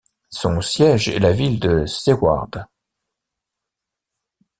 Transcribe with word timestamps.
Son 0.31 0.61
siège 0.61 1.09
est 1.09 1.19
la 1.19 1.31
ville 1.31 1.59
de 1.59 1.85
Seward. 1.85 2.65